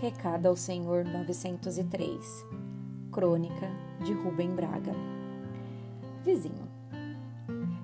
[0.00, 2.46] Recado ao Senhor 903
[3.12, 3.70] Crônica
[4.02, 4.94] de Rubem Braga
[6.24, 6.66] Vizinho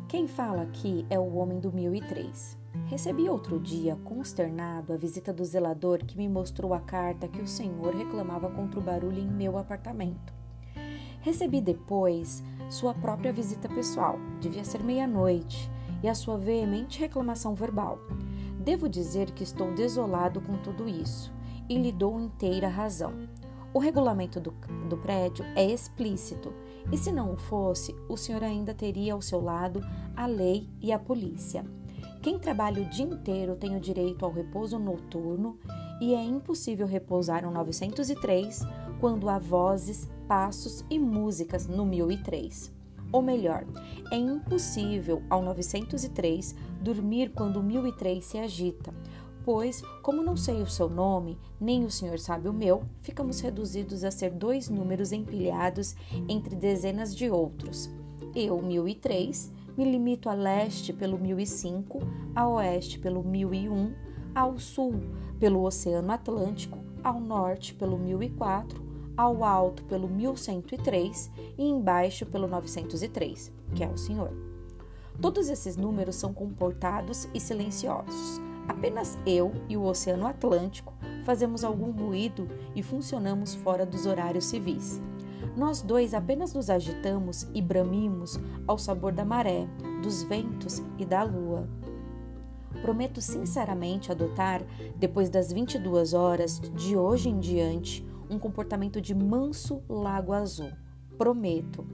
[0.08, 2.56] Quem fala aqui é o homem do 1003.
[2.86, 7.46] Recebi outro dia, consternado, a visita do zelador que me mostrou a carta que o
[7.46, 10.32] senhor reclamava contra o barulho em meu apartamento.
[11.20, 15.70] Recebi depois sua própria visita pessoal, devia ser meia-noite,
[16.02, 17.98] e a sua veemente reclamação verbal.
[18.58, 21.35] Devo dizer que estou desolado com tudo isso
[21.68, 23.28] e lhe dou inteira razão.
[23.72, 24.52] O regulamento do,
[24.88, 26.52] do prédio é explícito,
[26.90, 29.80] e se não o fosse, o senhor ainda teria ao seu lado
[30.16, 31.64] a lei e a polícia.
[32.22, 35.58] Quem trabalha o dia inteiro tem o direito ao repouso noturno
[36.00, 38.62] e é impossível repousar no 903
[38.98, 42.74] quando há vozes, passos e músicas no 1003.
[43.12, 43.64] Ou melhor,
[44.10, 48.92] é impossível ao 903 dormir quando o 1003 se agita,
[49.46, 54.02] pois, como não sei o seu nome, nem o senhor sabe o meu, ficamos reduzidos
[54.02, 55.94] a ser dois números empilhados
[56.28, 57.88] entre dezenas de outros.
[58.34, 62.00] Eu, 1003, me limito a leste pelo 1005,
[62.34, 63.94] a oeste pelo 1001,
[64.34, 64.94] ao sul
[65.38, 68.84] pelo Oceano Atlântico, ao norte pelo 1004,
[69.16, 74.32] ao alto pelo 1103 e embaixo pelo 903, que é o senhor.
[75.20, 78.45] Todos esses números são comportados e silenciosos.
[78.68, 80.92] Apenas eu e o Oceano Atlântico
[81.24, 85.00] fazemos algum ruído e funcionamos fora dos horários civis.
[85.56, 89.66] Nós dois apenas nos agitamos e bramimos ao sabor da maré,
[90.02, 91.68] dos ventos e da lua.
[92.82, 94.62] Prometo sinceramente adotar,
[94.96, 100.70] depois das 22 horas de hoje em diante, um comportamento de manso lago azul.
[101.16, 101.86] Prometo.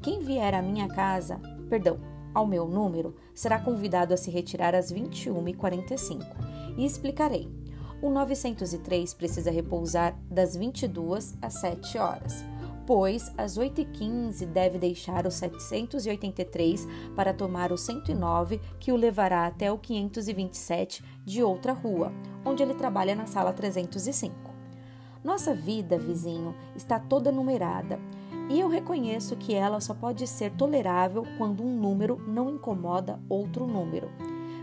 [0.00, 1.98] Quem vier à minha casa, perdão,
[2.34, 6.24] ao meu número, será convidado a se retirar às 21h45
[6.76, 7.48] e explicarei.
[8.02, 12.44] O 903 precisa repousar das 22 às 7 horas,
[12.86, 19.70] pois às 8h15 deve deixar o 783 para tomar o 109 que o levará até
[19.70, 22.10] o 527 de outra rua,
[22.44, 24.50] onde ele trabalha na sala 305.
[25.22, 28.00] Nossa vida, vizinho, está toda numerada
[28.50, 33.64] e eu reconheço que ela só pode ser tolerável quando um número não incomoda outro
[33.64, 34.10] número,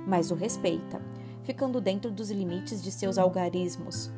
[0.05, 1.01] mas o respeita,
[1.43, 4.11] ficando dentro dos limites de seus algarismos.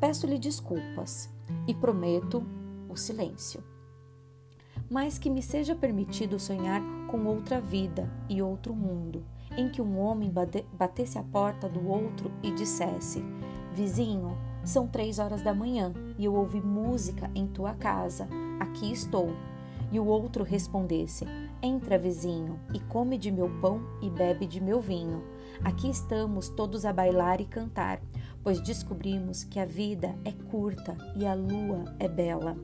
[0.00, 1.30] Peço-lhe desculpas
[1.68, 2.44] e prometo
[2.88, 3.62] o silêncio.
[4.90, 9.24] Mas que me seja permitido sonhar com outra vida e outro mundo,
[9.56, 10.32] em que um homem
[10.72, 13.24] batesse a porta do outro e dissesse:
[13.72, 18.28] Vizinho, são três horas da manhã e eu ouvi música em tua casa.
[18.72, 19.36] Aqui estou.
[19.92, 21.26] E o outro respondesse:
[21.62, 25.22] Entra, vizinho, e come de meu pão e bebe de meu vinho.
[25.62, 28.00] Aqui estamos todos a bailar e cantar,
[28.42, 32.56] pois descobrimos que a vida é curta e a lua é bela.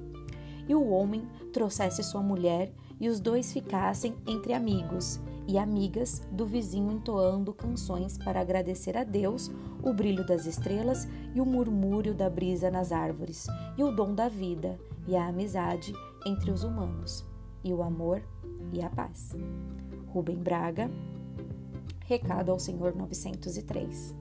[0.69, 6.45] E o homem trouxesse sua mulher e os dois ficassem entre amigos e amigas do
[6.45, 9.51] vizinho entoando canções para agradecer a Deus
[9.83, 13.47] o brilho das estrelas e o murmúrio da brisa nas árvores,
[13.77, 15.95] e o dom da vida e a amizade
[16.27, 17.25] entre os humanos,
[17.65, 18.23] e o amor
[18.73, 19.35] e a paz.
[20.09, 20.91] Rubem Braga,
[22.09, 24.15] Recado ao Senhor 903.